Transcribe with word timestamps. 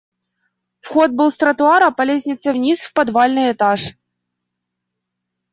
Вход 0.79 1.11
был 1.11 1.29
с 1.29 1.37
тротуара 1.37 1.91
по 1.91 2.01
лестнице 2.01 2.53
вниз, 2.53 2.85
в 2.85 2.93
подвальный 2.93 3.51
этаж. 3.51 3.95